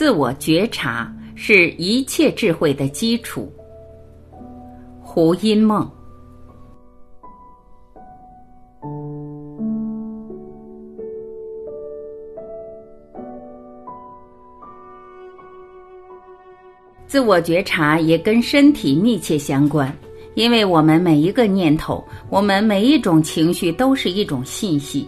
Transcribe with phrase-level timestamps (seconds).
[0.00, 3.52] 自我觉察是一切智慧的基础。
[4.98, 5.86] 胡因梦。
[17.06, 19.94] 自我觉察也跟身体密切相关，
[20.34, 25.06] 因为我们每一个念头，我们每一种情绪都是一种信息。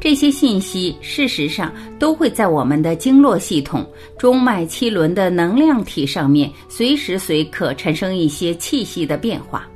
[0.00, 3.84] 这些信息事实上都会在我们的经络系统、
[4.16, 9.68] 中脉七轮的能量体上面，随时随刻产生一些气息的变化。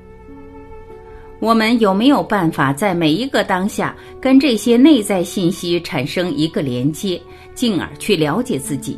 [1.40, 7.20] 我们有没有办法在每一个当下跟这些内在信息产生一个连接，
[7.52, 8.96] 进而去了解自己？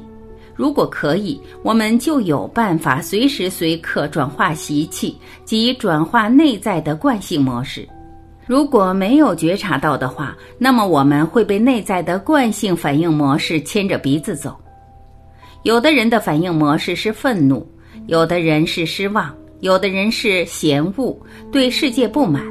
[0.55, 7.89] 如果可以，我们就有办法随时随刻转化习气及转化内在的惯性模式。
[8.47, 14.55] 如果没有觉察到的话，那么我们会被内在的惯性反应模式牵着鼻子走。
[15.63, 17.67] 有的人的反应模式是愤怒，
[18.07, 21.17] 有的人是失望，有的人是嫌恶，
[21.51, 22.43] 对世界不满；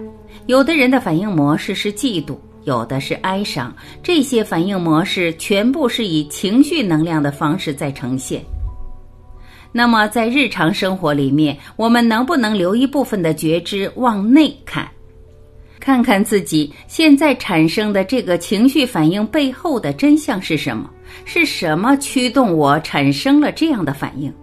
[0.48, 2.38] 有的人的反应模式是嫉妒。
[2.66, 8.42] 有的是哀伤，这些反应模式全部是以情绪能量的方式在呈现。
[9.74, 14.90] 那么，在日常生活里面，我们能不能留一部分的觉知往内看，
[15.84, 20.90] 看看自己现在产生的这个情绪反应背后的真相是什么？
[21.26, 24.34] 是什么驱动我产生了这样的反应？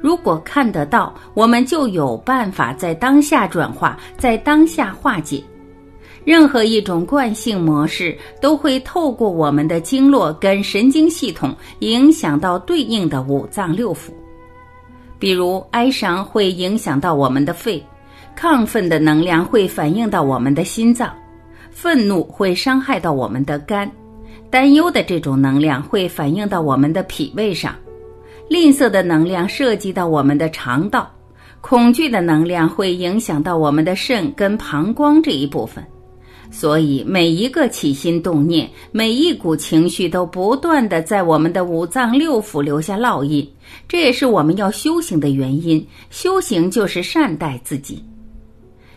[0.00, 5.44] 如果看得到，我们就有办法在当下转化，在当下化解。
[6.24, 14.08] 任何一种惯性模式都会透过我们的经络跟神经系统影响到对应的五脏六腑。
[15.18, 17.84] 比如，哀伤会影响到我们的肺，
[18.36, 21.12] 亢奋的能量会反映到我们的心脏，
[21.70, 23.90] 愤怒会伤害到我们的肝，
[24.50, 27.74] 担忧的这种能量会反映到我们的脾胃上，
[28.48, 31.10] 吝啬的能量涉及到我们的肠道，
[31.60, 35.84] 恐惧的能量会影响到我们的肾跟膀胱这一部分。
[36.50, 43.48] 所以，每一个起心动念，每一股情绪，都不断的在我们的五脏六腑留下烙印。
[43.88, 45.82] 这也是我们要修行的原因。
[46.10, 48.04] 修行就是善待自己。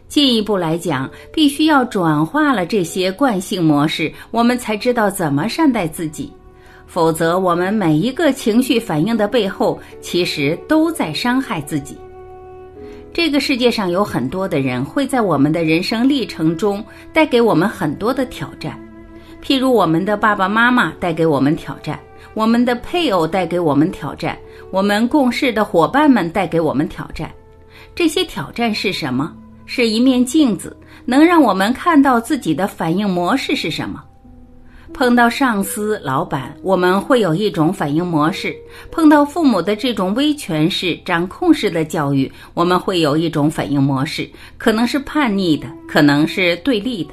[0.07, 6.31] 进一步来讲，必须要转化了这些惯性模式，我们才知道怎么善待自己。
[6.88, 11.97] 否则，我们每一个情绪反应的背后，其实都在伤害自己。
[13.11, 18.79] 这个世界上有很多的人会在我们的人生历程中带给我们很多的挑战，
[19.43, 21.99] 譬如我们的爸爸妈妈带给我们挑战，
[22.33, 24.37] 我们的配偶带给我们挑战，
[24.69, 27.31] 我们共事的伙伴们带给我们挑战。
[27.95, 29.33] 这些挑战是什么？
[29.65, 34.03] 是一面镜子，能让我们看到自己的反应模式是什么。
[34.93, 38.51] 碰到上司、老板，我们会有一种反应模式；
[38.91, 47.11] 碰到父母的这种威权式、掌控式的教育，我们会有一种反应模式，可能是叛逆的，可能是对立的。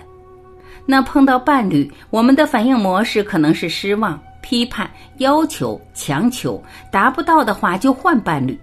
[0.86, 6.62] 那碰到伴侣，我们的反应模式可能是失望、批判、要求、强求，
[6.92, 8.56] 达不到的话就换伴侣。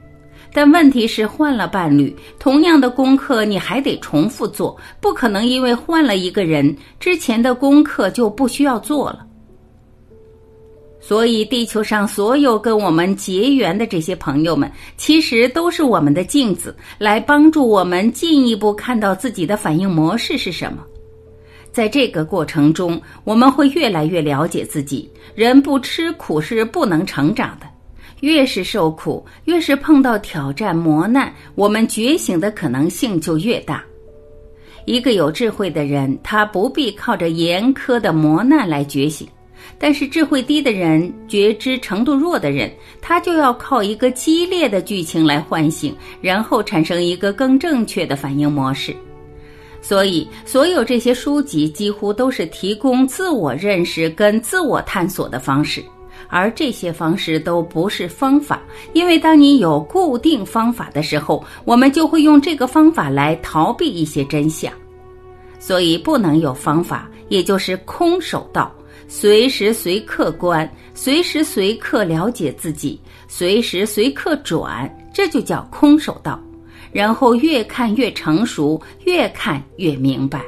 [0.51, 9.25] 但问题是，换了伴侣，同样的功课你还得重复做，不可能因为换了一个人，之前的功课就不需要做了。
[11.01, 20.83] 所以，地球上所有跟我们结缘的这些朋友们，其实都是我们的镜子，来帮助我们进一步看到自己的反应模式是什么。
[21.71, 25.09] 在这个过程中，我们会越来越了解自己。
[25.35, 27.78] 人不吃苦是不能成长的。
[28.21, 33.83] 越是受苦，越是碰到挑战磨难，我们觉醒的可能性就越大。
[34.85, 39.27] 一个有智慧的人，他不必靠着严苛的磨难来觉醒；
[39.77, 48.95] 但是智慧低的人，觉知程度弱的人，他就要靠一个激烈的剧情来唤醒，然后产生一个更正确的反应模式。
[49.81, 55.83] 所以，所有这些书籍几乎都是提供自我认识跟自我探索的方式。
[56.27, 58.61] 而这些方式都不是方法，
[58.93, 64.71] 因为当你有固定方法的时候，我们就会用这个方法来逃避一些真相。
[65.59, 68.71] 所以不能有方法，也就是空手道，
[69.07, 76.39] 随时随刻观，随时随刻了解自己，随时随刻转，这就叫空手道。
[76.91, 80.41] 然后越看越成熟，越看越明白。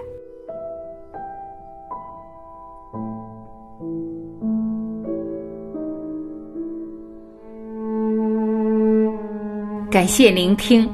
[9.92, 10.90] 感谢聆听，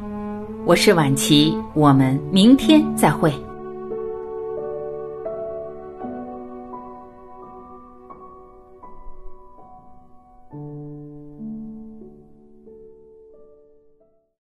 [0.66, 3.32] 我是晚琪，我们明天再会。